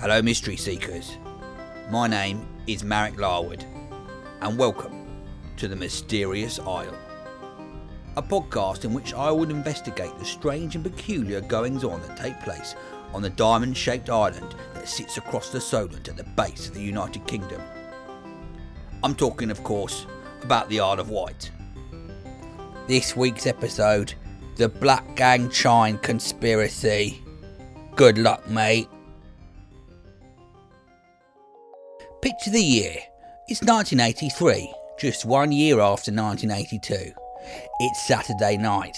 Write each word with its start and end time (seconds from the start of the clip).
Hello, 0.00 0.20
Mystery 0.20 0.56
Seekers. 0.56 1.16
My 1.88 2.08
name 2.08 2.46
is 2.66 2.82
Marek 2.82 3.18
Larwood, 3.18 3.64
and 4.40 4.58
welcome 4.58 5.06
to 5.56 5.68
The 5.68 5.76
Mysterious 5.76 6.58
Isle, 6.58 6.94
a 8.16 8.22
podcast 8.22 8.84
in 8.84 8.92
which 8.92 9.14
I 9.14 9.30
will 9.30 9.48
investigate 9.48 10.18
the 10.18 10.24
strange 10.24 10.74
and 10.74 10.84
peculiar 10.84 11.40
goings 11.40 11.84
on 11.84 12.02
that 12.02 12.16
take 12.18 12.38
place 12.40 12.74
on 13.14 13.22
the 13.22 13.30
diamond 13.30 13.76
shaped 13.76 14.10
island 14.10 14.56
that 14.74 14.88
sits 14.88 15.16
across 15.16 15.50
the 15.50 15.60
Solent 15.60 16.08
at 16.08 16.16
the 16.16 16.24
base 16.24 16.68
of 16.68 16.74
the 16.74 16.82
United 16.82 17.24
Kingdom. 17.26 17.62
I'm 19.04 19.14
talking, 19.14 19.50
of 19.50 19.62
course, 19.62 20.06
about 20.42 20.68
the 20.68 20.80
Isle 20.80 21.00
of 21.00 21.08
Wight. 21.08 21.50
This 22.88 23.16
week's 23.16 23.46
episode 23.46 24.12
The 24.56 24.68
Blackgang 24.68 25.50
Chine 25.52 25.98
Conspiracy. 25.98 27.22
Good 27.94 28.18
luck, 28.18 28.50
mate. 28.50 28.88
Picture 32.24 32.52
the 32.52 32.58
year. 32.58 32.96
It's 33.48 33.60
1983, 33.60 34.72
just 34.98 35.26
one 35.26 35.52
year 35.52 35.78
after 35.78 36.10
1982. 36.10 37.12
It's 37.80 38.06
Saturday 38.08 38.56
night, 38.56 38.96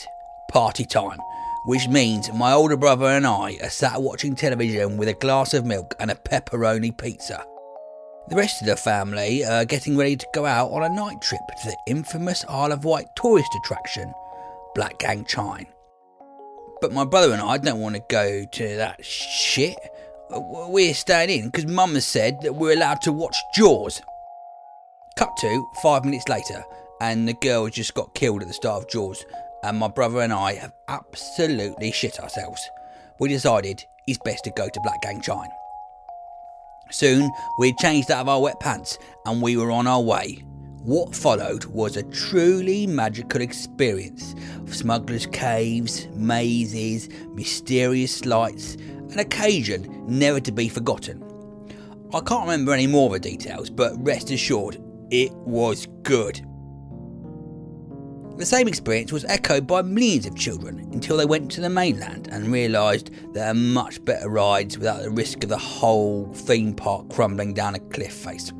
party 0.49 0.85
time, 0.85 1.19
which 1.65 1.89
means 1.89 2.33
my 2.33 2.53
older 2.53 2.77
brother 2.77 3.07
and 3.07 3.27
I 3.27 3.57
are 3.65 3.69
sat 3.69 4.01
watching 4.01 4.37
television 4.37 4.97
with 4.97 5.09
a 5.09 5.15
glass 5.15 5.55
of 5.55 5.67
milk 5.67 5.97
and 5.99 6.13
a 6.13 6.15
pepperoni 6.15 6.97
pizza. 6.97 7.45
The 8.29 8.37
rest 8.37 8.63
of 8.63 8.69
the 8.69 8.77
family 8.77 9.45
are 9.45 9.65
getting 9.65 9.97
ready 9.97 10.15
to 10.15 10.27
go 10.33 10.47
out 10.47 10.71
on 10.71 10.85
a 10.85 10.95
night 10.95 11.21
trip 11.21 11.41
to 11.65 11.71
the 11.71 11.77
infamous 11.89 12.45
Isle 12.49 12.71
of 12.71 12.85
Wight 12.85 13.07
tourist 13.17 13.51
attraction, 13.65 14.15
Blackgang 14.77 15.27
Chine. 15.27 15.67
But 16.81 16.93
my 16.93 17.05
brother 17.05 17.33
and 17.33 17.43
I 17.43 17.59
don't 17.59 17.81
want 17.81 17.97
to 17.97 18.03
go 18.09 18.45
to 18.45 18.77
that 18.77 19.05
shit. 19.05 19.77
We're 20.31 20.95
staying 20.95 21.31
in 21.31 21.47
because 21.47 21.67
Mum 21.67 21.95
has 21.95 22.07
said 22.07 22.41
that 22.43 22.55
we're 22.55 22.73
allowed 22.73 23.01
to 23.03 23.13
watch 23.13 23.37
Jaws. 23.55 24.01
Cut 25.17 25.31
to 25.39 25.67
five 25.83 26.05
minutes 26.05 26.29
later, 26.29 26.65
and 27.01 27.29
the 27.29 27.35
girl 27.35 27.69
just 27.69 27.95
got 27.95 28.15
killed 28.15 28.43
at 28.43 28.49
the 28.49 28.55
start 28.55 28.83
of 28.83 28.89
Jaws, 28.89 29.25
and 29.63 29.79
my 29.79 29.89
brother 29.89 30.21
and 30.21 30.33
I 30.33 30.55
have 30.55 30.73
absolutely 30.89 31.93
shit 31.93 32.21
ourselves. 32.21 32.61
We 33.19 33.29
decided 33.29 33.85
it's 34.07 34.19
best 34.25 34.45
to 34.45 34.51
go 34.51 34.69
to 34.69 34.81
Blackgang 34.81 35.23
Chine. 35.23 35.51
Soon, 36.91 37.31
we 37.59 37.69
had 37.69 37.79
changed 37.79 38.11
out 38.11 38.21
of 38.21 38.29
our 38.29 38.41
wet 38.41 38.61
pants 38.61 38.99
and 39.25 39.43
we 39.43 39.57
were 39.57 39.73
on 39.73 39.87
our 39.87 40.01
way. 40.01 40.45
What 40.87 41.17
followed 41.17 41.65
was 41.65 41.97
a 41.97 42.05
truly 42.05 42.87
magical 42.87 43.41
experience 43.41 44.37
of 44.61 44.73
smugglers' 44.73 45.27
caves, 45.27 46.07
mazes, 46.15 47.09
mysterious 47.35 48.25
lights, 48.25 48.77
an 49.11 49.19
occasion 49.19 50.05
never 50.07 50.39
to 50.39 50.53
be 50.53 50.69
forgotten. 50.69 51.25
I 52.15 52.21
can't 52.21 52.43
remember 52.43 52.73
any 52.73 52.87
more 52.87 53.09
of 53.09 53.21
the 53.21 53.29
details, 53.31 53.69
but 53.69 53.95
rest 53.99 54.31
assured, 54.31 54.81
it 55.11 55.33
was 55.39 55.89
good. 56.05 56.37
The 58.37 58.47
same 58.47 58.69
experience 58.69 59.11
was 59.11 59.25
echoed 59.25 59.67
by 59.67 59.83
millions 59.83 60.27
of 60.27 60.37
children 60.37 60.89
until 60.93 61.17
they 61.17 61.27
went 61.27 61.51
to 61.51 61.61
the 61.61 61.69
mainland 61.69 62.29
and 62.31 62.47
realised 62.53 63.11
there 63.35 63.49
are 63.49 63.55
much 63.55 64.05
better 64.05 64.29
rides 64.29 64.79
without 64.79 65.03
the 65.03 65.11
risk 65.11 65.43
of 65.43 65.51
the 65.51 65.59
whole 65.59 66.33
theme 66.33 66.75
park 66.75 67.09
crumbling 67.11 67.55
down 67.55 67.75
a 67.75 67.81
cliff 67.81 68.13
face. 68.13 68.53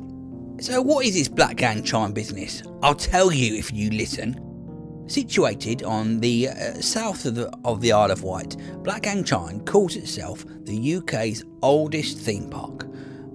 So, 0.59 0.81
what 0.81 1.05
is 1.05 1.13
this 1.13 1.29
Blackgang 1.29 1.85
Chine 1.85 2.11
business? 2.11 2.63
I'll 2.81 2.95
tell 2.95 3.31
you 3.31 3.55
if 3.55 3.71
you 3.71 3.91
listen. 3.91 4.43
Situated 5.07 5.83
on 5.83 6.19
the 6.19 6.49
uh, 6.49 6.73
south 6.81 7.25
of 7.25 7.35
the, 7.35 7.49
of 7.63 7.79
the 7.79 7.91
Isle 7.91 8.11
of 8.11 8.23
Wight, 8.23 8.57
Blackgang 8.83 9.25
Chine 9.25 9.63
calls 9.65 9.95
itself 9.95 10.43
the 10.63 10.95
UK's 10.95 11.45
oldest 11.61 12.17
theme 12.17 12.49
park. 12.49 12.83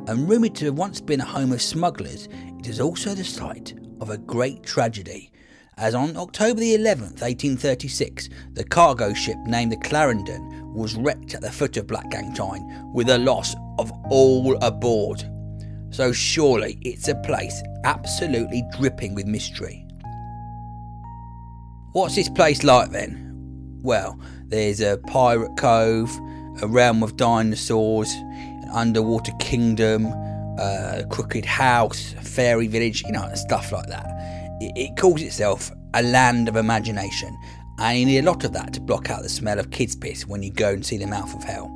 And 0.08 0.28
rumoured 0.28 0.54
to 0.56 0.66
have 0.66 0.74
once 0.78 1.00
been 1.00 1.20
a 1.20 1.24
home 1.24 1.52
of 1.52 1.62
smugglers, 1.62 2.28
it 2.58 2.68
is 2.68 2.80
also 2.80 3.14
the 3.14 3.24
site 3.24 3.74
of 4.00 4.10
a 4.10 4.18
great 4.18 4.62
tragedy 4.62 5.32
as 5.78 5.94
on 5.94 6.16
October 6.16 6.60
the 6.60 6.76
11th, 6.76 7.22
1836, 7.22 8.28
the 8.52 8.62
cargo 8.62 9.14
ship 9.14 9.38
named 9.46 9.72
the 9.72 9.76
Clarendon 9.78 10.72
was 10.74 10.94
wrecked 10.94 11.34
at 11.34 11.40
the 11.40 11.50
foot 11.50 11.76
of 11.76 11.86
Blackgang 11.86 12.36
Chine 12.36 12.92
with 12.92 13.08
a 13.08 13.18
loss 13.18 13.56
of 13.78 13.90
all 14.10 14.56
aboard. 14.62 15.24
So 15.92 16.12
surely 16.12 16.78
it's 16.82 17.08
a 17.08 17.14
place 17.16 17.62
absolutely 17.84 18.64
dripping 18.78 19.14
with 19.14 19.26
mystery. 19.26 19.86
What's 21.92 22.16
this 22.16 22.28
place 22.28 22.64
like 22.64 22.90
then? 22.90 23.28
Well, 23.82 24.18
there's 24.46 24.80
a 24.80 24.98
pirate 25.06 25.56
cove, 25.56 26.10
a 26.62 26.66
realm 26.66 27.02
of 27.02 27.16
dinosaurs, 27.16 28.12
an 28.12 28.68
underwater 28.72 29.32
kingdom, 29.38 30.06
a 30.58 31.04
crooked 31.10 31.44
house, 31.44 32.14
a 32.14 32.22
fairy 32.22 32.66
village, 32.66 33.02
you 33.04 33.12
know, 33.12 33.30
stuff 33.34 33.72
like 33.72 33.86
that 33.88 34.12
it 34.62 34.96
calls 34.96 35.22
itself 35.22 35.70
a 35.94 36.02
land 36.02 36.48
of 36.48 36.56
imagination, 36.56 37.36
and 37.78 37.98
you 37.98 38.06
need 38.06 38.18
a 38.18 38.22
lot 38.22 38.44
of 38.44 38.52
that 38.52 38.72
to 38.74 38.80
block 38.80 39.10
out 39.10 39.22
the 39.22 39.28
smell 39.28 39.58
of 39.58 39.70
kids' 39.70 39.96
piss 39.96 40.26
when 40.26 40.42
you 40.42 40.52
go 40.52 40.70
and 40.70 40.84
see 40.84 40.96
the 40.96 41.06
mouth 41.06 41.34
of 41.34 41.42
hell. 41.42 41.68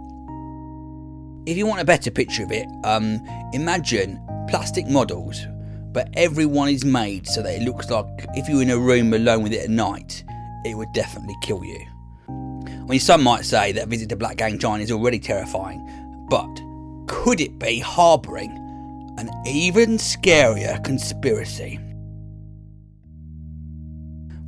If 1.47 1.57
you 1.57 1.65
want 1.65 1.81
a 1.81 1.85
better 1.85 2.11
picture 2.11 2.43
of 2.43 2.51
it, 2.51 2.67
um, 2.83 3.25
imagine 3.53 4.21
plastic 4.49 4.89
models, 4.89 5.47
but 5.93 6.09
everyone 6.15 6.69
is 6.69 6.85
made 6.85 7.29
so 7.29 7.41
that 7.41 7.55
it 7.55 7.63
looks 7.63 7.89
like 7.89 8.09
if 8.35 8.49
you 8.49 8.57
were 8.57 8.63
in 8.63 8.71
a 8.71 8.79
room 8.79 9.15
alone 9.15 9.45
with 9.45 9.53
it 9.53 9.63
at 9.63 9.71
night, 9.71 10.25
it 10.65 10.77
would 10.77 10.93
definitely 10.93 11.37
kill 11.43 11.63
you. 11.63 11.87
I 12.29 12.89
mean, 12.89 12.99
some 12.99 13.23
might 13.23 13.45
say 13.45 13.71
that 13.71 13.85
a 13.85 13.87
visit 13.87 14.09
to 14.09 14.17
Blackgang 14.17 14.61
Chine 14.61 14.81
is 14.81 14.91
already 14.91 15.21
terrifying, 15.21 15.87
but 16.29 16.53
could 17.07 17.41
it 17.41 17.61
be 17.61 17.79
harbouring 17.79 18.51
an 19.17 19.31
even 19.47 19.99
scarier 19.99 20.83
conspiracy? 20.83 21.79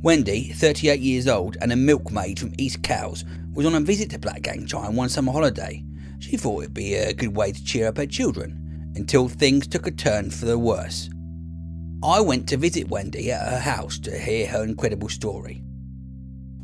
Wendy, 0.01 0.51
38 0.51 0.99
years 0.99 1.29
old 1.29 1.55
and 1.61 1.71
a 1.71 1.77
milkmaid 1.77 2.39
from 2.39 2.53
East 2.57 2.83
Cowes, 2.83 3.23
was 3.53 3.65
on 3.65 3.75
a 3.75 3.79
visit 3.79 4.09
to 4.09 4.19
Blackgang 4.19 4.67
Chine 4.67 4.95
one 4.97 5.07
summer 5.07 5.31
holiday. 5.31 5.81
She 6.19 6.37
thought 6.37 6.63
it'd 6.63 6.73
be 6.73 6.95
a 6.95 7.13
good 7.13 7.35
way 7.35 7.51
to 7.51 7.63
cheer 7.63 7.87
up 7.87 7.97
her 7.97 8.05
children, 8.05 8.91
until 8.95 9.27
things 9.27 9.67
took 9.67 9.87
a 9.87 9.91
turn 9.91 10.29
for 10.29 10.45
the 10.45 10.59
worse. 10.59 11.09
I 12.03 12.21
went 12.21 12.47
to 12.49 12.57
visit 12.57 12.89
Wendy 12.89 13.31
at 13.31 13.49
her 13.49 13.59
house 13.59 13.99
to 13.99 14.17
hear 14.17 14.47
her 14.47 14.63
incredible 14.63 15.09
story. 15.09 15.61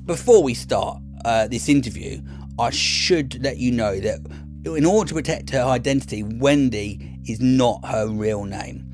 Before 0.06 0.44
we 0.44 0.54
start 0.54 1.02
uh, 1.26 1.48
this 1.48 1.68
interview, 1.68 2.22
I 2.60 2.70
should 2.70 3.44
let 3.44 3.58
you 3.58 3.72
know 3.72 4.00
that 4.00 4.20
in 4.66 4.86
order 4.86 5.10
to 5.10 5.14
protect 5.16 5.50
her 5.50 5.64
identity, 5.64 6.24
Wendy 6.24 7.20
is 7.26 7.40
not 7.40 7.86
her 7.86 8.08
real 8.08 8.46
name. 8.46 8.90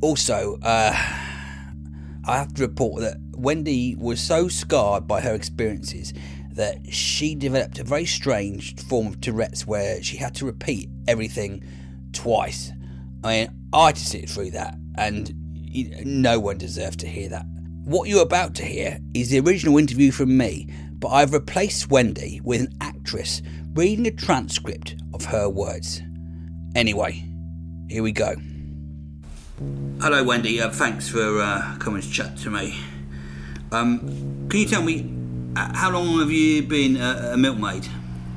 Also, 0.00 0.58
uh, 0.62 0.92
I 0.94 2.36
have 2.36 2.52
to 2.54 2.62
report 2.62 3.00
that 3.02 3.16
Wendy 3.32 3.94
was 3.96 4.20
so 4.20 4.48
scarred 4.48 5.06
by 5.06 5.20
her 5.20 5.34
experiences 5.34 6.12
that 6.58 6.92
she 6.92 7.36
developed 7.36 7.78
a 7.78 7.84
very 7.84 8.04
strange 8.04 8.74
form 8.82 9.06
of 9.06 9.20
Tourette's 9.20 9.64
where 9.64 10.02
she 10.02 10.16
had 10.16 10.34
to 10.34 10.44
repeat 10.44 10.90
everything 11.06 11.62
twice. 12.12 12.72
I 13.22 13.28
mean, 13.28 13.68
I 13.72 13.86
had 13.86 13.94
to 13.94 14.04
sit 14.04 14.28
through 14.28 14.50
that, 14.50 14.74
and 14.96 15.32
no 16.04 16.40
one 16.40 16.58
deserved 16.58 16.98
to 17.00 17.06
hear 17.06 17.28
that. 17.28 17.44
What 17.84 18.08
you're 18.08 18.24
about 18.24 18.56
to 18.56 18.64
hear 18.64 18.98
is 19.14 19.30
the 19.30 19.38
original 19.38 19.78
interview 19.78 20.10
from 20.10 20.36
me, 20.36 20.68
but 20.94 21.10
I've 21.10 21.32
replaced 21.32 21.90
Wendy 21.90 22.40
with 22.42 22.62
an 22.62 22.76
actress 22.80 23.40
reading 23.74 24.08
a 24.08 24.10
transcript 24.10 24.96
of 25.14 25.26
her 25.26 25.48
words. 25.48 26.02
Anyway, 26.74 27.24
here 27.88 28.02
we 28.02 28.10
go. 28.10 28.34
Hello, 30.00 30.24
Wendy. 30.24 30.60
Uh, 30.60 30.70
thanks 30.70 31.08
for 31.08 31.40
uh, 31.40 31.76
coming 31.78 32.02
to 32.02 32.10
chat 32.10 32.36
to 32.38 32.50
me. 32.50 32.76
Um, 33.70 34.00
can 34.48 34.58
you 34.58 34.66
tell 34.66 34.82
me 34.82 35.17
how 35.56 35.90
long 35.90 36.18
have 36.18 36.30
you 36.30 36.62
been 36.62 36.96
a, 36.96 37.32
a 37.32 37.36
milkmaid? 37.36 37.86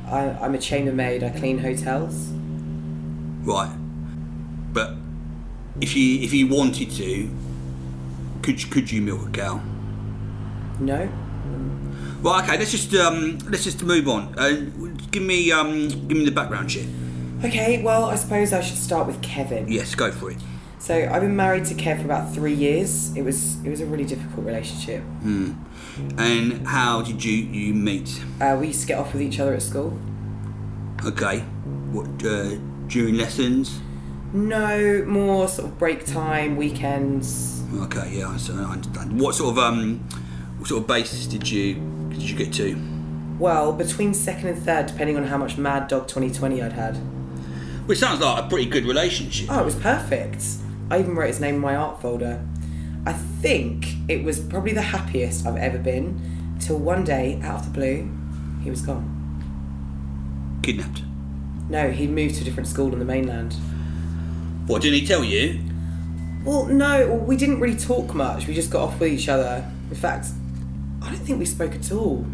I, 0.07 0.29
I'm 0.41 0.55
a 0.55 0.57
chambermaid. 0.57 1.23
I 1.23 1.29
clean 1.29 1.59
hotels. 1.59 2.29
Right, 3.43 3.75
but 4.73 4.95
if 5.79 5.95
you 5.95 6.21
if 6.21 6.33
you 6.33 6.47
wanted 6.47 6.91
to, 6.91 7.29
could 8.41 8.61
you, 8.61 8.69
could 8.69 8.91
you 8.91 9.01
milk 9.01 9.27
a 9.27 9.31
cow? 9.31 9.61
No. 10.79 11.09
Well, 12.21 12.39
okay. 12.43 12.57
Let's 12.57 12.71
just 12.71 12.93
um, 12.93 13.39
let's 13.49 13.63
just 13.63 13.83
move 13.83 14.07
on. 14.07 14.35
Uh, 14.37 14.69
give 15.09 15.23
me 15.23 15.51
um, 15.51 15.87
give 15.87 16.17
me 16.17 16.25
the 16.25 16.31
background 16.31 16.71
shit. 16.71 16.87
Okay. 17.43 17.81
Well, 17.81 18.05
I 18.05 18.15
suppose 18.15 18.53
I 18.53 18.61
should 18.61 18.77
start 18.77 19.07
with 19.07 19.21
Kevin. 19.21 19.67
Yes, 19.71 19.95
go 19.95 20.11
for 20.11 20.31
it. 20.31 20.37
So 20.81 20.95
I've 20.95 21.21
been 21.21 21.35
married 21.35 21.65
to 21.65 21.75
Kev 21.75 21.99
for 21.99 22.05
about 22.05 22.33
three 22.33 22.55
years. 22.55 23.15
It 23.15 23.21
was 23.21 23.63
it 23.63 23.69
was 23.69 23.81
a 23.81 23.85
really 23.85 24.03
difficult 24.03 24.47
relationship. 24.47 25.03
And 26.17 26.67
how 26.67 27.03
did 27.03 27.23
you 27.23 27.33
you 27.33 27.75
meet? 27.75 28.19
Uh, 28.41 28.57
we 28.59 28.67
used 28.67 28.81
to 28.81 28.87
get 28.87 28.97
off 28.97 29.13
with 29.13 29.21
each 29.21 29.39
other 29.39 29.53
at 29.53 29.61
school. 29.61 29.95
Okay, 31.05 31.41
what 31.91 32.07
uh, 32.25 32.55
during 32.87 33.15
lessons? 33.15 33.79
No, 34.33 35.05
more 35.05 35.47
sort 35.47 35.67
of 35.67 35.77
break 35.77 36.03
time, 36.03 36.57
weekends. 36.57 37.61
Okay, 37.75 38.17
yeah, 38.17 38.35
so 38.37 38.55
I 38.55 38.71
understand. 38.73 39.21
What 39.21 39.35
sort 39.35 39.51
of 39.51 39.63
um, 39.63 39.99
what 40.57 40.67
sort 40.67 40.81
of 40.81 40.87
basis 40.87 41.27
did 41.27 41.47
you 41.47 41.75
did 42.09 42.23
you 42.27 42.35
get 42.35 42.51
to? 42.53 42.75
Well, 43.37 43.71
between 43.71 44.15
second 44.15 44.49
and 44.49 44.63
third, 44.63 44.87
depending 44.87 45.15
on 45.15 45.25
how 45.25 45.37
much 45.37 45.59
Mad 45.59 45.87
Dog 45.89 46.07
2020 46.07 46.59
I'd 46.63 46.73
had. 46.73 46.97
Which 47.85 47.99
sounds 47.99 48.19
like 48.19 48.45
a 48.45 48.47
pretty 48.47 48.67
good 48.67 48.85
relationship. 48.85 49.47
Oh, 49.51 49.61
it 49.61 49.65
was 49.65 49.75
perfect. 49.75 50.43
I 50.91 50.99
even 50.99 51.15
wrote 51.15 51.27
his 51.27 51.39
name 51.39 51.55
in 51.55 51.61
my 51.61 51.73
art 51.73 52.01
folder. 52.01 52.45
I 53.05 53.13
think 53.13 53.85
it 54.09 54.25
was 54.25 54.41
probably 54.41 54.73
the 54.73 54.81
happiest 54.81 55.45
I've 55.45 55.55
ever 55.55 55.77
been 55.77 56.57
till 56.59 56.77
one 56.77 57.05
day, 57.05 57.39
out 57.41 57.61
of 57.61 57.65
the 57.65 57.71
blue, 57.71 58.11
he 58.61 58.69
was 58.69 58.81
gone. 58.81 60.59
Kidnapped. 60.61 61.03
No, 61.69 61.91
he'd 61.91 62.09
moved 62.09 62.35
to 62.35 62.41
a 62.41 62.43
different 62.43 62.67
school 62.67 62.91
on 62.91 62.99
the 62.99 63.05
mainland. 63.05 63.53
What 64.67 64.81
didn't 64.81 64.99
he 64.99 65.07
tell 65.07 65.23
you? 65.23 65.61
Well, 66.43 66.65
no, 66.65 67.13
we 67.13 67.37
didn't 67.37 67.61
really 67.61 67.79
talk 67.79 68.13
much. 68.13 68.45
We 68.47 68.53
just 68.53 68.69
got 68.69 68.81
off 68.81 68.99
with 68.99 69.13
each 69.13 69.29
other. 69.29 69.65
In 69.89 69.95
fact, 69.95 70.27
I 71.01 71.07
don't 71.07 71.19
think 71.19 71.39
we 71.39 71.45
spoke 71.45 71.73
at 71.73 71.89
all. 71.93 72.25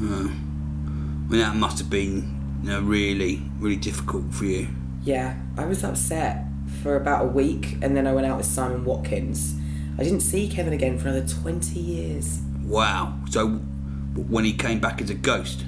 Uh, 0.00 0.28
I 0.28 1.30
mean, 1.30 1.40
that 1.40 1.56
must 1.56 1.78
have 1.78 1.90
been 1.90 2.60
you 2.62 2.70
know, 2.70 2.80
really 2.80 3.42
really 3.58 3.76
difficult 3.76 4.32
for 4.32 4.46
you. 4.46 4.68
Yeah, 5.04 5.36
I 5.58 5.66
was 5.66 5.84
upset 5.84 6.47
for 6.82 6.96
about 6.96 7.24
a 7.24 7.28
week 7.28 7.76
and 7.82 7.96
then 7.96 8.06
I 8.06 8.12
went 8.12 8.26
out 8.26 8.36
with 8.36 8.46
Simon 8.46 8.84
Watkins. 8.84 9.54
I 9.98 10.04
didn't 10.04 10.20
see 10.20 10.48
Kevin 10.48 10.72
again 10.72 10.98
for 10.98 11.08
another 11.08 11.26
20 11.26 11.78
years. 11.78 12.40
Wow. 12.64 13.18
So 13.30 13.48
when 13.48 14.44
he 14.44 14.52
came 14.52 14.80
back 14.80 15.00
as 15.00 15.10
a 15.10 15.14
ghost. 15.14 15.64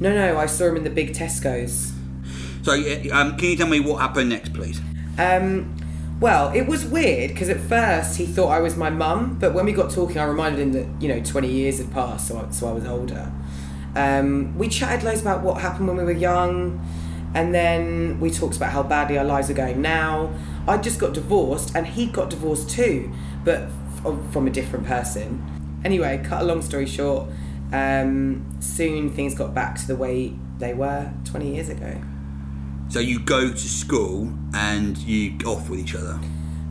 No, 0.00 0.12
no, 0.14 0.38
I 0.38 0.46
saw 0.46 0.66
him 0.66 0.76
in 0.76 0.84
the 0.84 0.90
big 0.90 1.14
Tesco's. 1.14 1.92
So 2.62 2.72
um, 3.12 3.36
can 3.36 3.50
you 3.50 3.56
tell 3.56 3.68
me 3.68 3.80
what 3.80 4.00
happened 4.00 4.30
next, 4.30 4.52
please? 4.52 4.80
Um, 5.18 5.76
well, 6.20 6.52
it 6.54 6.68
was 6.68 6.84
weird 6.84 7.30
because 7.30 7.48
at 7.48 7.60
first 7.60 8.16
he 8.16 8.26
thought 8.26 8.48
I 8.48 8.60
was 8.60 8.76
my 8.76 8.90
mum, 8.90 9.38
but 9.40 9.54
when 9.54 9.64
we 9.64 9.72
got 9.72 9.90
talking, 9.90 10.18
I 10.18 10.24
reminded 10.24 10.60
him 10.60 10.72
that 10.72 11.02
you 11.02 11.08
know 11.08 11.20
20 11.20 11.48
years 11.48 11.78
had 11.78 11.90
passed, 11.92 12.28
so 12.28 12.38
I, 12.38 12.50
so 12.50 12.68
I 12.68 12.72
was 12.72 12.86
older. 12.86 13.30
Um, 13.96 14.56
we 14.56 14.68
chatted 14.68 15.04
loads 15.04 15.20
about 15.20 15.42
what 15.42 15.60
happened 15.60 15.88
when 15.88 15.96
we 15.96 16.04
were 16.04 16.12
young, 16.12 16.80
and 17.34 17.52
then 17.52 18.20
we 18.20 18.30
talked 18.30 18.56
about 18.56 18.70
how 18.70 18.84
badly 18.84 19.18
our 19.18 19.24
lives 19.24 19.50
are 19.50 19.54
going 19.54 19.82
now. 19.82 20.32
I 20.68 20.76
just 20.78 20.98
got 20.98 21.12
divorced, 21.12 21.74
and 21.74 21.86
he 21.86 22.06
got 22.06 22.30
divorced 22.30 22.70
too, 22.70 23.12
but 23.44 23.62
f- 24.04 24.32
from 24.32 24.46
a 24.46 24.50
different 24.50 24.86
person. 24.86 25.80
Anyway, 25.84 26.22
cut 26.24 26.42
a 26.42 26.44
long 26.44 26.62
story 26.62 26.86
short, 26.86 27.28
um, 27.72 28.44
soon 28.60 29.10
things 29.10 29.34
got 29.34 29.54
back 29.54 29.76
to 29.76 29.86
the 29.86 29.96
way 29.96 30.34
they 30.58 30.74
were 30.74 31.12
20 31.24 31.54
years 31.54 31.68
ago. 31.68 32.00
So 32.88 33.00
you 33.00 33.20
go 33.20 33.50
to 33.50 33.56
school 33.56 34.32
and 34.54 34.98
you 34.98 35.36
off 35.46 35.68
with 35.70 35.80
each 35.80 35.94
other. 35.94 36.20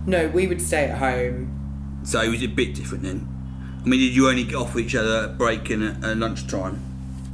No, 0.05 0.27
we 0.27 0.47
would 0.47 0.61
stay 0.61 0.85
at 0.85 0.97
home. 0.99 1.99
So 2.03 2.21
it 2.21 2.29
was 2.29 2.43
a 2.43 2.47
bit 2.47 2.73
different 2.75 3.03
then. 3.03 3.27
I 3.83 3.87
mean, 3.89 3.99
did 3.99 4.15
you 4.15 4.29
only 4.29 4.43
get 4.43 4.55
off 4.55 4.75
with 4.75 4.85
each 4.85 4.95
other 4.95 5.25
at 5.29 5.37
break 5.37 5.69
and 5.71 6.03
at 6.05 6.17
lunchtime? 6.17 6.90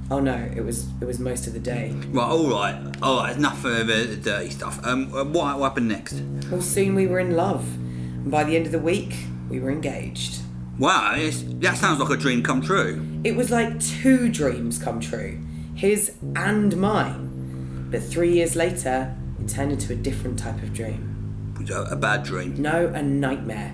Oh 0.09 0.19
no, 0.19 0.35
it 0.55 0.61
was 0.61 0.87
it 1.01 1.05
was 1.05 1.19
most 1.19 1.47
of 1.47 1.53
the 1.53 1.59
day. 1.59 1.91
Right, 2.09 2.23
all 2.23 2.49
right, 2.49 2.95
all 3.01 3.17
right. 3.17 3.35
Enough 3.35 3.65
of 3.65 3.87
the 3.87 4.15
dirty 4.15 4.49
stuff. 4.49 4.79
Um, 4.85 5.13
uh, 5.13 5.25
what, 5.25 5.59
what 5.59 5.69
happened 5.69 5.89
next? 5.89 6.21
Well, 6.49 6.61
soon 6.61 6.95
we 6.95 7.07
were 7.07 7.19
in 7.19 7.35
love, 7.35 7.75
and 7.75 8.31
by 8.31 8.43
the 8.45 8.55
end 8.55 8.65
of 8.65 8.71
the 8.71 8.79
week, 8.79 9.15
we 9.49 9.59
were 9.59 9.69
engaged. 9.69 10.41
Wow, 10.79 11.15
that 11.15 11.77
sounds 11.77 11.99
like 11.99 12.09
a 12.09 12.17
dream 12.17 12.43
come 12.43 12.61
true. 12.61 13.05
It 13.23 13.35
was 13.35 13.49
like 13.49 13.79
two 13.79 14.29
dreams 14.29 14.81
come 14.81 14.99
true, 14.99 15.43
his 15.75 16.13
and 16.35 16.77
mine. 16.77 17.89
But 17.89 18.03
three 18.03 18.31
years 18.31 18.55
later, 18.55 19.15
it 19.41 19.49
turned 19.49 19.71
into 19.71 19.91
a 19.91 19.95
different 19.95 20.39
type 20.39 20.61
of 20.61 20.73
dream. 20.73 21.55
A 21.69 21.95
bad 21.95 22.23
dream. 22.23 22.61
No, 22.61 22.87
a 22.87 23.01
nightmare. 23.01 23.73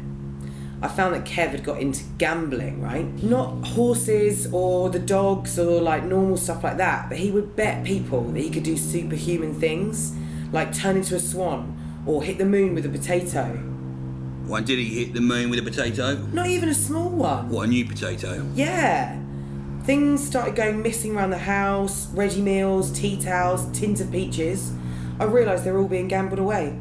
I 0.83 0.89
found 0.89 1.15
that 1.15 1.23
Kev 1.23 1.51
had 1.51 1.63
got 1.63 1.79
into 1.79 2.03
gambling, 2.17 2.81
right? 2.81 3.05
Not 3.23 3.65
horses 3.67 4.49
or 4.51 4.89
the 4.89 4.99
dogs 4.99 5.57
or 5.57 5.81
like 5.81 6.03
normal 6.03 6.35
stuff 6.35 6.61
like 6.61 6.75
that, 6.75 7.07
but 7.07 7.17
he 7.17 7.31
would 7.31 7.55
bet 7.55 7.85
people 7.85 8.21
that 8.33 8.41
he 8.41 8.49
could 8.49 8.63
do 8.63 8.75
superhuman 8.75 9.57
things, 9.57 10.13
like 10.51 10.73
turn 10.73 10.97
into 10.97 11.15
a 11.15 11.21
swan 11.21 12.03
or 12.05 12.21
hit 12.21 12.37
the 12.37 12.43
moon 12.43 12.75
with 12.75 12.85
a 12.85 12.89
potato. 12.89 13.45
When 14.45 14.65
did 14.65 14.77
he 14.77 15.05
hit 15.05 15.13
the 15.13 15.21
moon 15.21 15.49
with 15.49 15.59
a 15.59 15.61
potato? 15.63 16.15
Not 16.33 16.47
even 16.47 16.67
a 16.67 16.73
small 16.73 17.09
one. 17.09 17.47
What, 17.47 17.63
a 17.63 17.67
new 17.67 17.85
potato? 17.85 18.45
Yeah. 18.53 19.17
Things 19.85 20.21
started 20.21 20.53
going 20.53 20.81
missing 20.81 21.15
around 21.15 21.29
the 21.29 21.37
house 21.37 22.07
ready 22.07 22.41
meals, 22.41 22.91
tea 22.91 23.21
towels, 23.21 23.71
tins 23.71 24.01
of 24.01 24.11
peaches. 24.11 24.73
I 25.17 25.23
realised 25.23 25.63
they 25.63 25.71
were 25.71 25.79
all 25.79 25.87
being 25.87 26.09
gambled 26.09 26.39
away. 26.39 26.77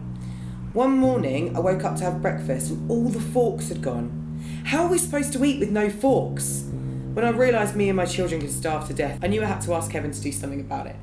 One 0.73 0.93
morning, 0.93 1.55
I 1.55 1.61
woke 1.61 1.85
up 1.85 1.97
to 1.97 2.05
have 2.05 2.23
breakfast 2.23 2.71
and 2.71 2.91
all 2.91 3.11
the 3.11 3.21
forks 3.21 3.69
had 3.69 3.83
gone. 3.83 4.41
How 4.65 4.85
are 4.85 4.89
we 4.89 4.97
supposed 4.97 5.35
to 5.35 5.45
eat 5.45 5.61
with 5.61 5.71
no 5.71 5.91
forks? 5.91 6.65
When 7.13 7.27
I 7.27 7.29
realised 7.29 7.77
me 7.77 7.91
and 7.91 7.97
my 7.99 8.07
children 8.07 8.41
could 8.41 8.51
starve 8.51 8.89
to 8.89 8.95
death, 8.95 9.19
I 9.23 9.27
knew 9.27 9.43
I 9.43 9.45
had 9.45 9.61
to 9.63 9.75
ask 9.75 9.91
Kevin 9.91 10.13
to 10.13 10.21
do 10.23 10.33
something 10.33 10.61
about 10.61 10.87
it. 10.87 10.97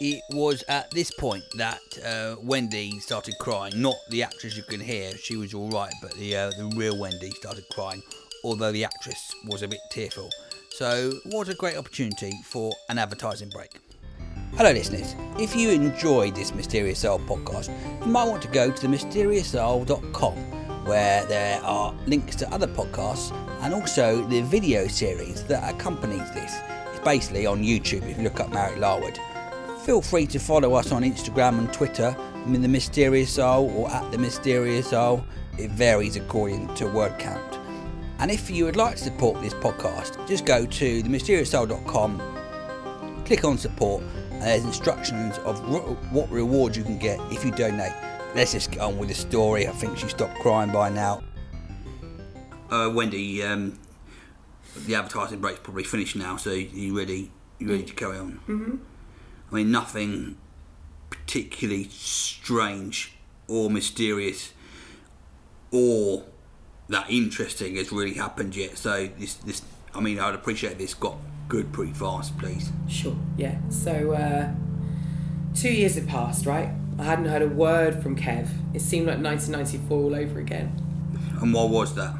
It 0.00 0.22
was 0.32 0.64
at 0.70 0.90
this 0.92 1.10
point 1.10 1.44
that 1.58 1.80
uh, 2.02 2.36
Wendy 2.40 2.98
started 2.98 3.34
crying. 3.38 3.82
Not 3.82 3.96
the 4.08 4.22
actress 4.22 4.56
you 4.56 4.62
can 4.62 4.80
hear; 4.80 5.14
she 5.18 5.36
was 5.36 5.52
all 5.52 5.68
right, 5.68 5.92
but 6.00 6.14
the 6.14 6.34
uh, 6.34 6.50
the 6.56 6.72
real 6.76 6.98
Wendy 6.98 7.30
started 7.32 7.64
crying. 7.72 8.02
Although 8.42 8.72
the 8.72 8.84
actress 8.84 9.34
was 9.48 9.60
a 9.60 9.68
bit 9.68 9.80
tearful. 9.90 10.30
So, 10.70 11.12
what 11.26 11.50
a 11.50 11.54
great 11.54 11.76
opportunity 11.76 12.32
for 12.42 12.72
an 12.88 12.96
advertising 12.96 13.50
break. 13.50 13.83
Hello, 14.56 14.70
listeners. 14.70 15.16
If 15.36 15.56
you 15.56 15.70
enjoyed 15.70 16.36
this 16.36 16.54
Mysterious 16.54 17.04
Isle 17.04 17.18
podcast, 17.18 17.74
you 18.06 18.12
might 18.12 18.28
want 18.28 18.40
to 18.42 18.46
go 18.46 18.70
to 18.70 18.86
themysteriousisle.com 18.86 20.34
where 20.84 21.26
there 21.26 21.60
are 21.64 21.92
links 22.06 22.36
to 22.36 22.48
other 22.54 22.68
podcasts 22.68 23.32
and 23.62 23.74
also 23.74 24.24
the 24.28 24.42
video 24.42 24.86
series 24.86 25.42
that 25.46 25.74
accompanies 25.74 26.30
this. 26.34 26.54
It's 26.92 27.04
basically 27.04 27.46
on 27.46 27.64
YouTube 27.64 28.08
if 28.08 28.16
you 28.16 28.22
look 28.22 28.38
up 28.38 28.52
Marek 28.52 28.78
Larwood. 28.78 29.18
Feel 29.84 30.00
free 30.00 30.28
to 30.28 30.38
follow 30.38 30.74
us 30.74 30.92
on 30.92 31.02
Instagram 31.02 31.58
and 31.58 31.72
Twitter, 31.72 32.16
I'm 32.32 32.54
in 32.54 32.62
The 32.62 32.68
Mysterious 32.68 33.36
Isle 33.40 33.68
or 33.76 33.90
at 33.90 34.08
The 34.12 34.18
Mysterious 34.18 34.92
Isle. 34.92 35.26
It 35.58 35.72
varies 35.72 36.14
according 36.14 36.72
to 36.76 36.86
word 36.86 37.18
count. 37.18 37.58
And 38.20 38.30
if 38.30 38.48
you 38.52 38.66
would 38.66 38.76
like 38.76 38.98
to 38.98 39.02
support 39.02 39.42
this 39.42 39.54
podcast, 39.54 40.28
just 40.28 40.46
go 40.46 40.64
to 40.64 41.02
themysteriousisle.com 41.02 42.34
click 43.24 43.44
on 43.44 43.58
support 43.58 44.02
and 44.34 44.42
there's 44.42 44.64
instructions 44.64 45.38
of 45.38 45.60
re- 45.68 45.80
what 46.10 46.30
reward 46.30 46.76
you 46.76 46.82
can 46.82 46.98
get 46.98 47.18
if 47.32 47.44
you 47.44 47.50
donate. 47.50 47.92
Let's 48.34 48.52
just 48.52 48.70
get 48.70 48.80
on 48.80 48.98
with 48.98 49.08
the 49.08 49.14
story. 49.14 49.68
I 49.68 49.72
think 49.72 49.96
she 49.96 50.08
stopped 50.08 50.38
crying 50.40 50.72
by 50.72 50.90
now. 50.90 51.22
Uh, 52.70 52.90
Wendy, 52.92 53.42
um, 53.42 53.78
the 54.86 54.96
advertising 54.96 55.40
break's 55.40 55.60
probably 55.60 55.84
finished 55.84 56.16
now, 56.16 56.36
so 56.36 56.50
you 56.50 56.96
ready? 56.96 57.30
You 57.58 57.70
ready 57.70 57.84
to 57.84 57.94
carry 57.94 58.18
on? 58.18 58.40
Mm-hmm. 58.48 58.76
I 59.50 59.54
mean, 59.54 59.70
nothing 59.70 60.36
particularly 61.10 61.84
strange 61.84 63.16
or 63.46 63.70
mysterious 63.70 64.52
or 65.70 66.24
that 66.88 67.08
interesting 67.10 67.76
has 67.76 67.92
really 67.92 68.14
happened 68.14 68.56
yet. 68.56 68.76
So 68.78 69.08
this, 69.18 69.34
this, 69.34 69.62
I 69.94 70.00
mean, 70.00 70.18
I'd 70.18 70.34
appreciate 70.34 70.78
this 70.78 70.94
got 70.94 71.16
good 71.48 71.72
pretty 71.72 71.92
fast, 71.92 72.36
please. 72.38 72.72
Sure, 72.88 73.16
yeah. 73.36 73.56
So, 73.68 74.12
uh, 74.12 74.52
two 75.54 75.72
years 75.72 75.94
had 75.94 76.08
passed, 76.08 76.46
right? 76.46 76.70
I 76.98 77.04
hadn't 77.04 77.26
heard 77.26 77.42
a 77.42 77.48
word 77.48 78.02
from 78.02 78.16
Kev. 78.16 78.48
It 78.72 78.80
seemed 78.80 79.06
like 79.06 79.18
1994 79.18 79.96
all 79.96 80.14
over 80.14 80.38
again. 80.38 80.80
And 81.40 81.52
what 81.52 81.70
was 81.70 81.94
that? 81.94 82.14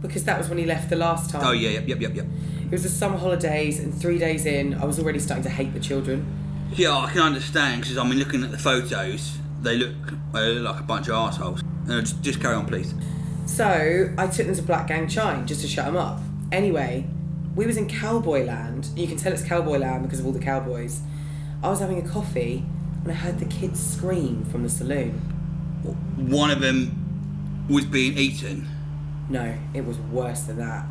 Because 0.00 0.24
that 0.24 0.38
was 0.38 0.48
when 0.48 0.58
he 0.58 0.64
left 0.64 0.90
the 0.90 0.96
last 0.96 1.30
time. 1.30 1.42
Oh 1.44 1.52
yeah, 1.52 1.70
yep, 1.70 1.86
yep, 1.86 2.00
yep, 2.00 2.14
yep. 2.14 2.26
It 2.64 2.70
was 2.72 2.82
the 2.82 2.88
summer 2.88 3.16
holidays, 3.16 3.78
and 3.78 3.94
three 3.94 4.18
days 4.18 4.46
in, 4.46 4.74
I 4.74 4.84
was 4.84 4.98
already 4.98 5.18
starting 5.18 5.44
to 5.44 5.50
hate 5.50 5.72
the 5.74 5.80
children. 5.80 6.26
Yeah, 6.72 6.96
I 6.96 7.10
can 7.10 7.20
understand 7.20 7.82
because 7.82 7.98
I 7.98 8.04
mean, 8.04 8.18
looking 8.18 8.42
at 8.42 8.50
the 8.50 8.58
photos, 8.58 9.38
they 9.60 9.76
look, 9.76 9.94
they 10.32 10.54
look 10.54 10.72
like 10.72 10.80
a 10.80 10.84
bunch 10.84 11.08
of 11.08 11.14
assholes. 11.14 11.62
No, 11.86 12.00
just, 12.00 12.22
just 12.22 12.40
carry 12.40 12.54
on, 12.54 12.66
please. 12.66 12.94
So 13.46 14.12
I 14.16 14.26
took 14.26 14.46
them 14.46 14.54
to 14.54 14.62
Blackgang 14.62 15.10
Chine 15.10 15.46
just 15.46 15.60
to 15.60 15.68
shut 15.68 15.84
them 15.86 15.96
up. 15.96 16.20
Anyway, 16.52 17.06
we 17.56 17.66
was 17.66 17.78
in 17.78 17.88
Cowboy 17.88 18.44
Land. 18.44 18.88
You 18.94 19.06
can 19.08 19.16
tell 19.16 19.32
it's 19.32 19.42
Cowboy 19.42 19.78
Land 19.78 20.02
because 20.02 20.20
of 20.20 20.26
all 20.26 20.32
the 20.32 20.38
cowboys. 20.38 21.00
I 21.62 21.70
was 21.70 21.80
having 21.80 21.98
a 21.98 22.06
coffee 22.06 22.64
and 23.02 23.10
I 23.10 23.14
heard 23.14 23.38
the 23.38 23.46
kids 23.46 23.80
scream 23.84 24.44
from 24.44 24.62
the 24.62 24.68
saloon. 24.68 25.12
One 26.16 26.50
of 26.50 26.60
them 26.60 27.66
was 27.70 27.86
being 27.86 28.18
eaten, 28.18 28.68
No, 29.30 29.56
it 29.72 29.84
was 29.86 29.96
worse 29.98 30.42
than 30.42 30.58
that. 30.58 30.84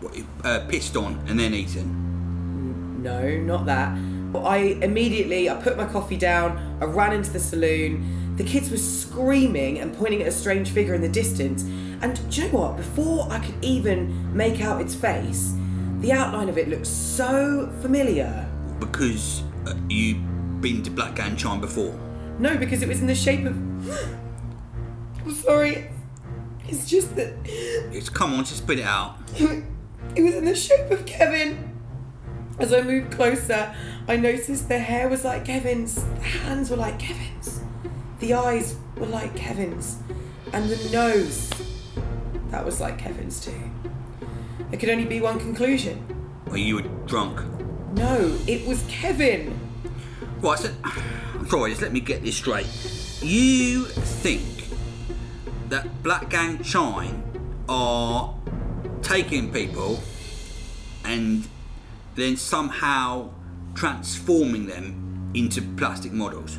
what, 0.00 0.14
uh, 0.44 0.66
pissed 0.68 0.96
on, 0.96 1.18
and 1.28 1.40
then 1.40 1.54
eaten. 1.54 3.02
No, 3.02 3.36
not 3.38 3.64
that. 3.66 3.96
But 4.32 4.42
I 4.42 4.56
immediately 4.82 5.48
I 5.48 5.54
put 5.54 5.76
my 5.76 5.86
coffee 5.86 6.16
down. 6.16 6.78
I 6.80 6.84
ran 6.84 7.12
into 7.12 7.30
the 7.30 7.38
saloon. 7.40 8.34
The 8.36 8.44
kids 8.44 8.70
were 8.70 8.76
screaming 8.76 9.78
and 9.78 9.96
pointing 9.96 10.20
at 10.22 10.28
a 10.28 10.32
strange 10.32 10.70
figure 10.70 10.92
in 10.94 11.00
the 11.00 11.08
distance. 11.08 11.64
And 12.04 12.30
do 12.30 12.42
you 12.42 12.48
know 12.48 12.58
what? 12.58 12.76
Before 12.76 13.26
I 13.30 13.38
could 13.38 13.54
even 13.64 14.36
make 14.36 14.60
out 14.60 14.78
its 14.78 14.94
face, 14.94 15.54
the 16.00 16.12
outline 16.12 16.50
of 16.50 16.58
it 16.58 16.68
looked 16.68 16.86
so 16.86 17.72
familiar. 17.80 18.46
Because 18.78 19.42
uh, 19.66 19.72
you've 19.88 20.60
been 20.60 20.82
to 20.82 20.90
Blackgang 20.90 21.38
Chine 21.38 21.62
before. 21.62 21.98
No, 22.38 22.58
because 22.58 22.82
it 22.82 22.88
was 22.88 23.00
in 23.00 23.06
the 23.06 23.14
shape 23.14 23.46
of. 23.46 23.56
I'm 25.24 25.32
sorry. 25.32 25.88
It's 26.68 26.86
just 26.86 27.16
that 27.16 27.32
It's 27.46 28.10
come 28.10 28.34
on, 28.34 28.44
just 28.44 28.58
spit 28.58 28.80
it 28.80 28.84
out. 28.84 29.16
it 29.36 30.22
was 30.22 30.34
in 30.34 30.44
the 30.44 30.54
shape 30.54 30.90
of 30.90 31.06
Kevin. 31.06 31.72
As 32.58 32.74
I 32.74 32.82
moved 32.82 33.12
closer, 33.12 33.74
I 34.06 34.16
noticed 34.16 34.68
the 34.68 34.78
hair 34.78 35.08
was 35.08 35.24
like 35.24 35.46
Kevin's, 35.46 35.94
the 35.94 36.20
hands 36.20 36.68
were 36.68 36.76
like 36.76 36.98
Kevin's, 36.98 37.62
the 38.18 38.34
eyes 38.34 38.76
were 38.98 39.06
like 39.06 39.34
Kevin's, 39.34 39.96
and 40.52 40.68
the 40.68 40.90
nose 40.90 41.50
that 42.54 42.64
was 42.64 42.80
like 42.80 42.96
Kevin's 42.98 43.44
too. 43.44 43.60
There 44.70 44.78
could 44.78 44.88
only 44.88 45.06
be 45.06 45.20
one 45.20 45.40
conclusion. 45.40 46.06
Well, 46.46 46.56
you 46.56 46.76
were 46.76 46.82
drunk. 47.04 47.40
No, 47.94 48.38
it 48.46 48.64
was 48.64 48.84
Kevin. 48.88 49.58
Right, 50.40 50.56
so, 50.56 50.70
sorry, 51.48 51.70
just 51.70 51.82
let 51.82 51.92
me 51.92 51.98
get 51.98 52.22
this 52.22 52.36
straight. 52.36 52.66
You 53.20 53.86
think 53.86 54.68
that 55.68 55.84
Blackgang 56.04 56.64
Chine 56.64 57.24
are 57.68 58.32
taking 59.02 59.52
people 59.52 60.00
and 61.04 61.48
then 62.14 62.36
somehow 62.36 63.30
transforming 63.74 64.66
them 64.66 65.32
into 65.34 65.60
plastic 65.60 66.12
models? 66.12 66.56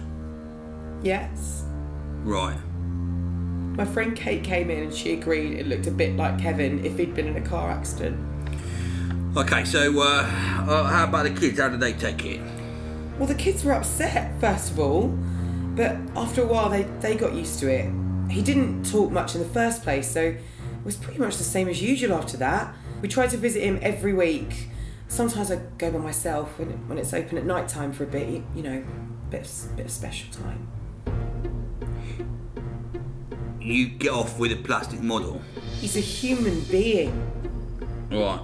Yes. 1.04 1.64
Right. 2.25 2.58
My 3.77 3.84
friend 3.84 4.15
Kate 4.15 4.41
came 4.41 4.70
in 4.70 4.84
and 4.84 4.94
she 4.94 5.13
agreed 5.13 5.60
it 5.60 5.67
looked 5.67 5.86
a 5.88 5.91
bit 5.91 6.15
like 6.15 6.39
Kevin 6.39 6.86
if 6.86 6.98
he'd 6.98 7.13
been 7.13 7.27
in 7.27 7.36
a 7.36 7.46
car 7.46 7.70
accident. 7.70 8.17
Okay, 9.36 9.65
so 9.65 10.01
uh, 10.01 10.22
uh, 10.67 10.84
how 10.86 11.03
about 11.03 11.24
the 11.24 11.32
kids? 11.32 11.60
How 11.60 11.67
did 11.67 11.82
they 11.82 11.91
take 11.91 12.24
it? 12.24 12.39
Well, 13.17 13.27
the 13.27 13.36
kids 13.36 13.65
were 13.65 13.74
upset, 13.74 14.39
first 14.39 14.72
of 14.72 14.79
all, 14.79 15.08
but 15.75 15.98
after 16.15 16.41
a 16.41 16.48
while 16.48 16.70
they, 16.70 16.84
they 17.01 17.15
got 17.15 17.34
used 17.34 17.60
to 17.60 17.70
it. 17.70 17.91
He 18.32 18.41
didn't 18.41 18.89
talk 18.89 19.12
much 19.12 19.36
in 19.36 19.41
the 19.41 19.50
first 19.50 19.84
place, 19.84 20.10
so 20.10 20.22
it 20.22 20.39
was 20.86 20.96
pretty 20.96 21.20
much 21.20 21.36
the 21.36 21.44
same 21.44 21.67
as 21.67 21.82
usual 21.82 22.13
after 22.13 22.38
that. 22.38 22.74
We 23.01 23.10
tried 23.10 23.32
to 23.32 23.38
visit 23.38 23.62
him 23.62 23.77
every 23.82 24.13
week. 24.13 24.70
Sometimes 25.10 25.51
I 25.51 25.58
go 25.77 25.91
by 25.91 26.00
myself 26.00 26.58
when, 26.58 26.72
it, 26.72 26.77
when 26.88 26.98
it's 26.98 27.13
open 27.13 27.38
at 27.38 27.46
night 27.46 27.67
time 27.67 27.91
for 27.91 28.05
a 28.05 28.08
bit, 28.08 28.29
you, 28.29 28.46
you 28.55 28.63
know, 28.63 28.84
bit 29.29 29.41
of, 29.41 29.75
bit 29.75 29.86
of 29.88 29.91
special 29.91 30.34
time. 30.34 30.70
You 33.66 33.88
get 33.88 34.12
off 34.12 34.38
with 34.38 34.52
a 34.52 34.58
plastic 34.58 35.02
model. 35.02 35.42
He's 35.80 35.98
a 35.98 36.00
human 36.00 36.62
being. 36.66 37.12
Right. 38.12 38.40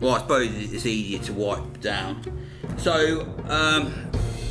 Well, 0.00 0.14
I 0.14 0.20
suppose 0.20 0.72
it's 0.72 0.86
easier 0.86 1.18
to 1.24 1.32
wipe 1.34 1.82
down. 1.82 2.22
So, 2.78 3.28
um, 3.48 3.92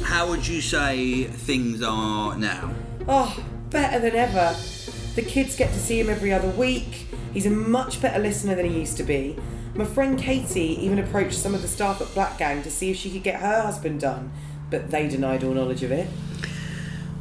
how 0.04 0.30
would 0.30 0.48
you 0.48 0.62
say 0.62 1.24
things 1.24 1.82
are 1.82 2.38
now? 2.38 2.72
Oh, 3.08 3.36
better 3.72 4.00
than 4.00 4.16
ever. 4.16 4.56
The 5.16 5.24
kids 5.24 5.56
get 5.56 5.74
to 5.74 5.80
see 5.80 6.00
him 6.00 6.08
every 6.08 6.32
other 6.32 6.50
week. 6.50 7.08
He's 7.34 7.48
a 7.48 7.50
much 7.50 8.00
better 8.00 8.20
listener 8.20 8.54
than 8.54 8.68
he 8.68 8.80
used 8.80 8.98
to 8.98 9.04
be. 9.04 9.36
My 9.74 9.86
friend 9.86 10.20
Katie 10.20 10.78
even 10.86 11.00
approached 11.00 11.40
some 11.40 11.56
of 11.56 11.64
the 11.64 11.68
staff 11.68 12.00
at 12.00 12.08
Blackgang 12.10 12.62
to 12.62 12.70
see 12.70 12.92
if 12.92 12.98
she 12.98 13.10
could 13.10 13.24
get 13.24 13.40
her 13.40 13.64
husband 13.64 14.02
done, 14.02 14.32
but 14.70 14.92
they 14.92 15.08
denied 15.08 15.44
all 15.44 15.56
knowledge 15.56 15.82
of 15.82 15.92
it. 15.92 16.08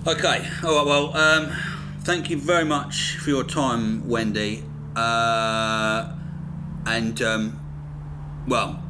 Okay. 0.07 0.47
All 0.63 0.77
right. 0.77 0.87
Well, 0.87 1.17
um, 1.17 1.53
thank 2.03 2.31
you 2.31 2.37
very 2.37 2.65
much 2.65 3.17
for 3.17 3.31
your 3.31 3.45
time, 3.45 4.09
Wendy. 4.09 4.65
Uh, 4.97 6.13
and 6.87 7.21
um, 7.23 8.45
well, 8.49 8.83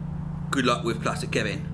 good 0.50 0.64
luck 0.64 0.84
with 0.84 1.02
Plastic 1.02 1.30
Kevin. 1.30 1.66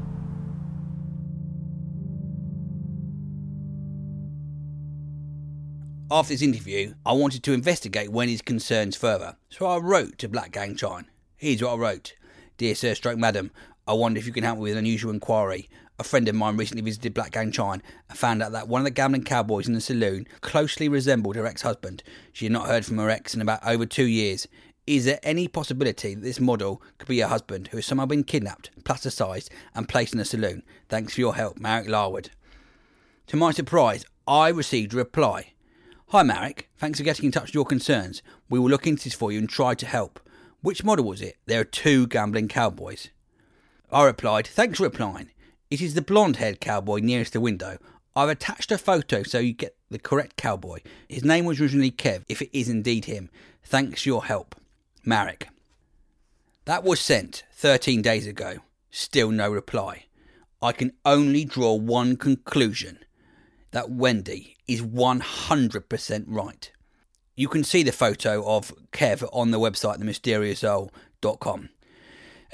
After 6.11 6.35
this 6.35 6.43
interview, 6.43 6.95
I 7.05 7.13
wanted 7.13 7.43
to 7.43 7.53
investigate 7.53 8.13
Wendy's 8.13 8.43
concerns 8.43 8.95
further, 8.95 9.37
so 9.51 9.67
I 9.67 9.79
wrote 9.79 10.19
to 10.19 10.29
Blackgang 10.29 10.79
Chine. 10.79 11.07
Here's 11.37 11.63
what 11.63 11.73
I 11.73 11.77
wrote 11.77 12.15
Dear 12.59 12.77
Sir 12.77 12.95
Stroke 12.95 13.19
Madam, 13.19 13.51
I 13.89 13.93
wonder 13.93 14.19
if 14.19 14.27
you 14.27 14.33
can 14.33 14.45
help 14.45 14.59
me 14.59 14.63
with 14.63 14.73
an 14.73 14.79
unusual 14.79 15.13
inquiry. 15.13 15.69
A 15.99 16.05
friend 16.05 16.29
of 16.29 16.35
mine 16.35 16.59
recently 16.59 16.83
visited 16.83 17.15
Blackgang 17.15 17.53
Chine 17.53 17.83
and 18.11 18.19
found 18.19 18.43
out 18.43 18.53
that 18.53 18.69
one 18.69 18.83
of 18.83 18.85
the 18.85 18.91
gambling 18.91 19.25
cowboys 19.25 19.67
in 19.67 19.73
the 19.73 19.81
saloon 19.81 20.27
closely 20.43 20.89
resembled 20.89 21.37
her 21.37 21.47
ex 21.47 21.63
husband. 21.63 22.03
She 22.33 22.45
had 22.45 22.53
not 22.53 22.67
heard 22.67 22.85
from 22.85 22.99
her 22.99 23.09
ex 23.09 23.35
in 23.35 23.41
about 23.41 23.67
over 23.67 23.87
two 23.87 24.05
years. 24.05 24.47
Is 24.87 25.07
there 25.07 25.19
any 25.23 25.49
possibility 25.49 26.15
that 26.15 26.21
this 26.21 26.39
model 26.39 26.83
could 26.99 27.09
be 27.09 27.21
her 27.21 27.29
husband 27.29 27.69
who 27.69 27.79
has 27.79 27.87
somehow 27.87 28.05
been 28.05 28.25
kidnapped, 28.25 28.71
plasticized, 28.85 29.49
and 29.75 29.89
placed 29.89 30.13
in 30.13 30.21
a 30.21 30.25
saloon? 30.27 30.63
Thanks 30.91 31.15
for 31.15 31.21
your 31.21 31.35
help, 31.35 31.59
Marek 31.59 31.89
Larwood. 31.89 32.31
To 33.29 33.37
my 33.37 33.51
surprise, 33.51 34.05
I 34.29 34.49
received 34.49 34.93
a 34.93 34.99
reply. 34.99 35.55
Hi, 36.09 36.23
Marek. 36.23 36.69
Thanks 36.77 36.99
for 36.99 37.05
getting 37.05 37.25
in 37.25 37.33
touch 37.33 37.47
with 37.47 37.55
your 37.55 37.65
concerns. 37.65 38.23
We 38.51 38.59
will 38.59 38.69
look 38.69 38.87
into 38.87 39.05
this 39.05 39.15
for 39.15 39.33
you 39.33 39.39
and 39.39 39.49
try 39.49 39.75
to 39.75 39.87
help. 39.87 40.21
Which 40.61 40.85
model 40.85 41.07
was 41.07 41.23
it? 41.23 41.39
There 41.47 41.61
are 41.61 41.65
two 41.65 42.07
gambling 42.07 42.49
cowboys. 42.49 43.09
I 43.91 44.05
replied, 44.05 44.47
Thanks 44.47 44.79
for 44.79 44.85
replying. 44.85 45.31
It 45.71 45.81
is 45.81 45.95
the 45.95 46.03
blonde 46.03 46.37
haired 46.37 46.61
cowboy 46.61 47.01
nearest 47.01 47.33
the 47.33 47.41
window. 47.41 47.79
I've 48.15 48.29
attached 48.29 48.71
a 48.71 48.79
photo 48.79 49.23
so 49.23 49.39
you 49.39 49.53
get 49.53 49.77
the 49.91 49.99
correct 49.99 50.37
cowboy. 50.37 50.81
His 51.09 51.25
name 51.25 51.45
was 51.45 51.61
originally 51.61 51.91
Kev, 51.91 52.23
if 52.29 52.41
it 52.41 52.57
is 52.57 52.69
indeed 52.69 53.07
him. 53.07 53.31
Thanks 53.65 54.07
your 54.07 54.25
help. 54.25 54.55
Marek. 55.05 55.49
That 56.65 56.85
was 56.85 57.01
sent 57.01 57.45
13 57.53 58.03
days 58.03 58.27
ago. 58.27 58.59
Still 58.91 59.31
no 59.31 59.51
reply. 59.51 60.07
I 60.63 60.73
can 60.73 60.93
only 61.05 61.45
draw 61.45 61.75
one 61.75 62.17
conclusion 62.17 62.99
that 63.73 63.91
Wendy 63.91 64.57
is 64.67 64.83
100% 64.83 66.25
right. 66.29 66.73
You 67.35 67.49
can 67.49 67.65
see 67.65 67.83
the 67.83 67.93
photo 67.93 68.43
of 68.49 68.73
Kev 68.93 69.29
on 69.33 69.51
the 69.51 69.61
website, 69.61 69.99
themysteriousisle.com. 69.99 71.69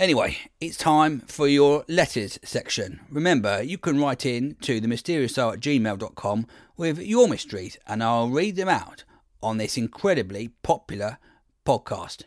Anyway, 0.02 0.36
it's 0.60 0.76
time 0.76 1.20
for 1.28 1.46
your 1.46 1.84
letters 1.88 2.36
section. 2.42 2.98
Remember, 3.08 3.62
you 3.62 3.78
can 3.78 4.00
write 4.00 4.26
in 4.26 4.56
to 4.60 4.80
themysteriousisle 4.80 5.52
at 5.52 5.60
gmail.com 5.60 6.44
with 6.76 6.98
your 6.98 7.28
mysteries, 7.28 7.78
and 7.86 8.02
I'll 8.02 8.28
read 8.28 8.56
them 8.56 8.68
out 8.68 9.04
on 9.44 9.58
this 9.58 9.78
incredibly 9.78 10.48
popular 10.64 11.18
podcast. 11.64 12.24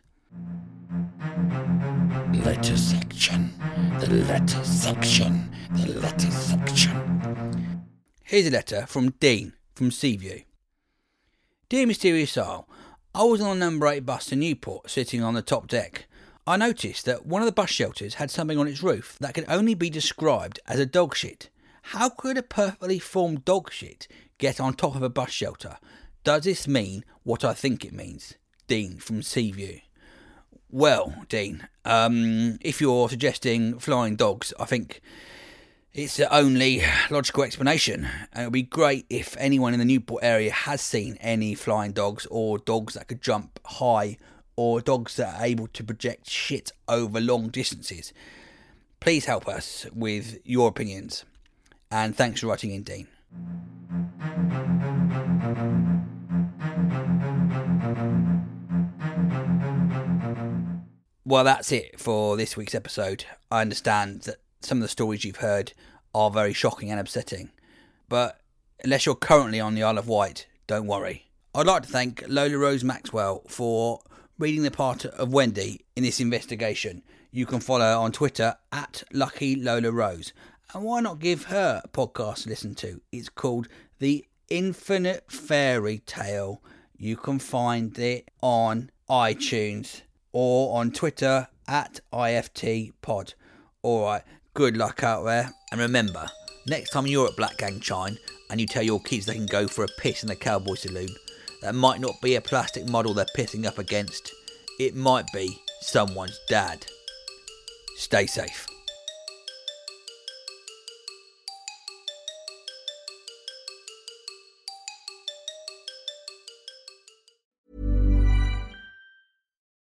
Letter 2.45 2.77
section. 2.77 3.53
The 3.99 4.23
letter 4.25 4.63
section. 4.63 5.53
The 5.73 5.99
letter 5.99 6.31
section. 6.31 7.85
Here's 8.23 8.47
a 8.47 8.51
letter 8.51 8.85
from 8.85 9.09
Dean 9.19 9.51
from 9.73 9.91
Seaview. 9.91 10.43
Dear 11.67 11.87
Mysterious 11.87 12.37
Isle, 12.37 12.69
I 13.13 13.25
was 13.25 13.41
on 13.41 13.57
a 13.57 13.59
number 13.59 13.85
8 13.85 14.05
bus 14.05 14.27
to 14.27 14.37
Newport, 14.37 14.89
sitting 14.89 15.21
on 15.21 15.33
the 15.33 15.41
top 15.41 15.67
deck. 15.67 16.07
I 16.47 16.57
noticed 16.57 17.05
that 17.05 17.25
one 17.25 17.41
of 17.41 17.47
the 17.47 17.51
bus 17.51 17.71
shelters 17.71 18.15
had 18.15 18.29
something 18.29 18.59
on 18.59 18.67
its 18.67 18.83
roof 18.83 19.17
that 19.19 19.33
could 19.33 19.45
only 19.47 19.73
be 19.73 19.89
described 19.89 20.59
as 20.67 20.79
a 20.79 20.85
dog 20.85 21.15
shit. 21.15 21.49
How 21.81 22.09
could 22.09 22.37
a 22.37 22.43
perfectly 22.43 22.99
formed 22.99 23.45
dog 23.45 23.71
shit 23.71 24.07
get 24.37 24.59
on 24.59 24.75
top 24.75 24.95
of 24.95 25.01
a 25.01 25.09
bus 25.09 25.31
shelter? 25.31 25.77
Does 26.23 26.43
this 26.43 26.67
mean 26.67 27.03
what 27.23 27.43
I 27.43 27.55
think 27.55 27.83
it 27.83 27.93
means? 27.93 28.35
Dean 28.67 28.97
from 28.97 29.23
Seaview. 29.23 29.79
Well, 30.69 31.25
Dean, 31.29 31.67
um, 31.83 32.59
if 32.61 32.79
you're 32.79 33.09
suggesting 33.09 33.79
flying 33.79 34.15
dogs, 34.15 34.53
I 34.59 34.65
think 34.65 35.01
it's 35.93 36.17
the 36.17 36.31
only 36.35 36.83
logical 37.09 37.43
explanation. 37.43 38.07
And 38.33 38.43
it 38.43 38.45
would 38.47 38.53
be 38.53 38.63
great 38.63 39.07
if 39.09 39.35
anyone 39.39 39.73
in 39.73 39.79
the 39.79 39.85
Newport 39.85 40.23
area 40.23 40.51
has 40.51 40.81
seen 40.81 41.17
any 41.21 41.55
flying 41.55 41.93
dogs 41.93 42.27
or 42.29 42.59
dogs 42.59 42.93
that 42.93 43.07
could 43.07 43.21
jump 43.21 43.59
high 43.65 44.17
or 44.55 44.81
dogs 44.81 45.15
that 45.17 45.39
are 45.39 45.45
able 45.45 45.67
to 45.67 45.83
project 45.83 46.29
shit 46.29 46.71
over 46.87 47.19
long 47.19 47.49
distances. 47.49 48.13
Please 48.99 49.25
help 49.25 49.47
us 49.47 49.85
with 49.93 50.39
your 50.43 50.69
opinions. 50.69 51.25
And 51.91 52.15
thanks 52.15 52.41
for 52.41 52.47
writing 52.47 52.71
in, 52.71 52.83
Dean. 52.83 53.07
Well, 61.27 61.43
that's 61.43 61.71
it 61.71 61.99
for 61.99 62.37
this 62.37 62.55
week's 62.55 62.75
episode. 62.75 63.25
I 63.49 63.61
understand 63.61 64.21
that 64.21 64.37
some 64.61 64.77
of 64.77 64.83
the 64.83 64.87
stories 64.87 65.23
you've 65.23 65.37
heard 65.37 65.73
are 66.13 66.29
very 66.29 66.53
shocking 66.53 66.91
and 66.91 66.99
upsetting. 66.99 67.49
But 68.07 68.39
unless 68.83 69.05
you're 69.05 69.15
currently 69.15 69.59
on 69.59 69.75
the 69.75 69.83
Isle 69.83 69.97
of 69.97 70.07
Wight, 70.07 70.47
don't 70.67 70.87
worry. 70.87 71.25
I'd 71.53 71.65
like 71.65 71.83
to 71.83 71.89
thank 71.89 72.23
Lola 72.27 72.57
Rose 72.57 72.83
Maxwell 72.83 73.41
for 73.47 74.01
reading 74.37 74.63
the 74.63 74.71
part 74.71 75.05
of 75.05 75.31
Wendy 75.31 75.85
in 75.95 76.03
this 76.03 76.19
investigation. 76.19 77.01
You 77.31 77.45
can 77.45 77.61
follow 77.61 77.85
her 77.85 77.95
on 77.95 78.11
Twitter 78.11 78.55
at 78.71 79.03
Lucky 79.13 79.55
Lola 79.55 79.91
Rose. 79.91 80.33
And 80.73 80.83
why 80.83 80.99
not 80.99 81.19
give 81.19 81.45
her 81.45 81.81
a 81.83 81.87
podcast 81.87 82.43
to 82.43 82.49
listen 82.49 82.75
to? 82.75 83.01
It's 83.11 83.29
called 83.29 83.69
The 83.99 84.25
Infinite 84.49 85.31
Fairy 85.31 85.99
Tale. 85.99 86.61
You 86.97 87.15
can 87.15 87.39
find 87.39 87.97
it 87.97 88.29
on 88.41 88.89
iTunes 89.09 90.01
or 90.33 90.77
on 90.77 90.91
Twitter 90.91 91.47
at 91.67 92.01
IFT 92.11 92.91
Pod. 93.01 93.35
Alright, 93.83 94.23
good 94.53 94.75
luck 94.75 95.01
out 95.03 95.23
there. 95.23 95.53
And 95.71 95.79
remember, 95.79 96.27
next 96.67 96.89
time 96.89 97.07
you're 97.07 97.27
at 97.27 97.37
Blackgang 97.37 97.81
Chine 97.81 98.17
and 98.49 98.59
you 98.59 98.67
tell 98.67 98.83
your 98.83 98.99
kids 98.99 99.25
they 99.25 99.35
can 99.35 99.45
go 99.45 99.67
for 99.67 99.85
a 99.85 99.99
piss 99.99 100.23
in 100.23 100.27
the 100.27 100.35
cowboy 100.35 100.75
saloon, 100.75 101.09
that 101.65 101.73
might 101.73 101.99
not 101.99 102.21
be 102.21 102.35
a 102.35 102.41
plastic 102.41 102.87
model 102.87 103.15
they're 103.15 103.25
pissing 103.35 103.65
up 103.65 103.79
against. 103.79 104.31
It 104.79 104.95
might 104.95 105.25
be 105.33 105.57
someone's 105.81 106.39
dad. 106.47 106.85
Stay 107.97 108.27
safe. 108.27 108.67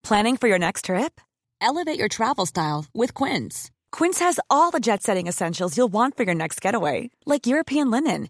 Planning 0.03 0.37
for 0.37 0.47
your 0.47 0.59
next 0.59 0.85
trip? 0.85 1.19
Elevate 1.59 1.99
your 1.99 2.07
travel 2.07 2.45
style 2.45 2.85
with 2.93 3.13
Quince. 3.13 3.71
Quince 3.91 4.19
has 4.19 4.39
all 4.49 4.71
the 4.71 4.79
jet 4.79 5.03
setting 5.03 5.27
essentials 5.27 5.75
you'll 5.75 5.87
want 5.91 6.15
for 6.15 6.23
your 6.23 6.35
next 6.35 6.61
getaway, 6.61 7.09
like 7.25 7.45
European 7.45 7.91
linen, 7.91 8.29